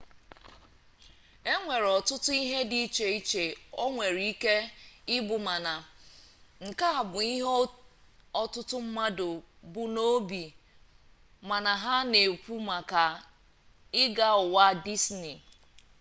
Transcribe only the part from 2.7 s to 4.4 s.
iche iche o nwere